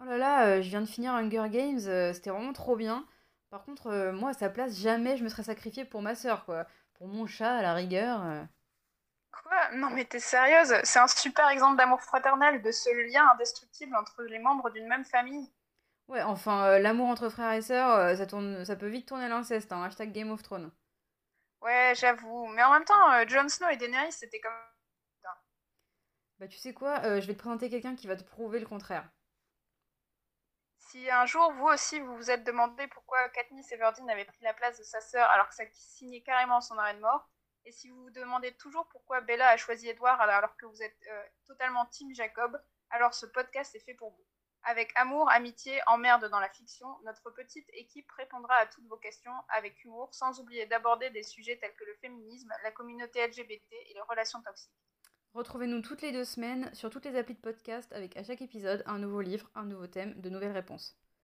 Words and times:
euh, 0.00 0.62
je 0.62 0.68
viens 0.68 0.80
de 0.80 0.86
finir 0.86 1.12
Hunger 1.14 1.48
Games, 1.50 1.80
euh, 1.86 2.12
c'était 2.12 2.30
vraiment 2.30 2.52
trop 2.52 2.76
bien. 2.76 3.06
Par 3.50 3.64
contre, 3.64 3.88
euh, 3.88 4.12
moi, 4.12 4.30
à 4.30 4.34
sa 4.34 4.50
place, 4.50 4.76
jamais 4.78 5.16
je 5.16 5.24
me 5.24 5.28
serais 5.28 5.44
sacrifiée 5.44 5.84
pour 5.84 6.02
ma 6.02 6.14
sœur, 6.14 6.44
quoi. 6.44 6.66
Pour 6.94 7.08
mon 7.08 7.26
chat, 7.26 7.56
à 7.56 7.62
la 7.62 7.74
rigueur. 7.74 8.24
euh. 8.24 8.44
Quoi? 9.32 9.70
Non 9.74 9.90
mais 9.90 10.04
t'es 10.04 10.20
sérieuse? 10.20 10.74
C'est 10.84 10.98
un 10.98 11.08
super 11.08 11.48
exemple 11.48 11.76
d'amour 11.76 12.00
fraternel, 12.02 12.62
de 12.62 12.70
ce 12.72 12.90
lien 13.12 13.28
indestructible 13.34 13.94
entre 13.96 14.22
les 14.24 14.38
membres 14.38 14.70
d'une 14.70 14.86
même 14.86 15.04
famille. 15.04 15.52
Ouais, 16.08 16.22
enfin, 16.22 16.64
euh, 16.66 16.78
l'amour 16.78 17.08
entre 17.08 17.28
frères 17.28 17.52
et 17.52 17.62
sœurs, 17.62 17.90
euh, 17.96 18.16
ça 18.16 18.26
tourne, 18.26 18.64
ça 18.64 18.76
peut 18.76 18.88
vite 18.88 19.06
tourner 19.08 19.24
à 19.24 19.28
l'inceste, 19.28 19.72
hein. 19.72 19.82
Hashtag 19.82 20.12
Game 20.12 20.30
of 20.30 20.42
Thrones. 20.42 20.70
Ouais, 21.62 21.94
j'avoue. 21.96 22.46
Mais 22.48 22.62
en 22.62 22.72
même 22.72 22.84
temps, 22.84 23.12
euh, 23.12 23.24
Jon 23.26 23.48
Snow 23.48 23.68
et 23.70 23.76
Daenerys, 23.76 24.12
c'était 24.12 24.40
comme... 24.40 24.52
Bah, 26.38 26.48
tu 26.48 26.58
sais 26.58 26.72
quoi, 26.74 27.00
euh, 27.04 27.20
je 27.20 27.26
vais 27.26 27.34
te 27.34 27.38
présenter 27.38 27.70
quelqu'un 27.70 27.94
qui 27.96 28.06
va 28.06 28.16
te 28.16 28.24
prouver 28.24 28.60
le 28.60 28.66
contraire. 28.66 29.08
Si 30.94 31.10
un 31.10 31.26
jour, 31.26 31.52
vous 31.54 31.66
aussi, 31.66 31.98
vous 31.98 32.16
vous 32.16 32.30
êtes 32.30 32.44
demandé 32.44 32.86
pourquoi 32.86 33.28
Katniss 33.30 33.72
Everdeen 33.72 34.08
avait 34.08 34.26
pris 34.26 34.44
la 34.44 34.54
place 34.54 34.78
de 34.78 34.84
sa 34.84 35.00
sœur 35.00 35.28
alors 35.30 35.48
que 35.48 35.54
ça 35.56 35.64
signait 35.72 36.22
carrément 36.22 36.60
son 36.60 36.78
arrêt 36.78 36.94
de 36.94 37.00
mort, 37.00 37.28
et 37.64 37.72
si 37.72 37.90
vous 37.90 38.00
vous 38.00 38.10
demandez 38.10 38.54
toujours 38.58 38.86
pourquoi 38.90 39.20
Bella 39.20 39.48
a 39.48 39.56
choisi 39.56 39.88
Edward 39.88 40.20
alors 40.20 40.56
que 40.56 40.66
vous 40.66 40.80
êtes 40.80 40.96
euh, 41.10 41.24
totalement 41.48 41.84
Team 41.86 42.14
Jacob, 42.14 42.56
alors 42.90 43.12
ce 43.12 43.26
podcast 43.26 43.74
est 43.74 43.80
fait 43.80 43.94
pour 43.94 44.10
vous. 44.10 44.24
Avec 44.62 44.92
amour, 44.94 45.28
amitié, 45.32 45.80
emmerde 45.88 46.26
dans 46.26 46.38
la 46.38 46.48
fiction, 46.48 46.86
notre 47.02 47.28
petite 47.30 47.68
équipe 47.72 48.12
répondra 48.12 48.54
à 48.54 48.66
toutes 48.66 48.86
vos 48.86 48.98
questions 48.98 49.34
avec 49.48 49.82
humour, 49.82 50.14
sans 50.14 50.38
oublier 50.38 50.66
d'aborder 50.66 51.10
des 51.10 51.24
sujets 51.24 51.58
tels 51.58 51.74
que 51.74 51.84
le 51.86 51.96
féminisme, 52.02 52.54
la 52.62 52.70
communauté 52.70 53.26
LGBT 53.26 53.72
et 53.72 53.94
les 53.94 54.02
relations 54.02 54.40
toxiques. 54.42 54.70
Retrouvez-nous 55.34 55.80
toutes 55.80 56.02
les 56.02 56.12
deux 56.12 56.24
semaines 56.24 56.70
sur 56.74 56.90
toutes 56.90 57.06
les 57.06 57.16
applis 57.16 57.34
de 57.34 57.40
podcast 57.40 57.92
avec 57.92 58.16
à 58.16 58.22
chaque 58.22 58.40
épisode 58.40 58.84
un 58.86 58.98
nouveau 58.98 59.20
livre, 59.20 59.50
un 59.56 59.64
nouveau 59.64 59.88
thème, 59.88 60.14
de 60.20 60.30
nouvelles 60.30 60.52
réponses. 60.52 60.96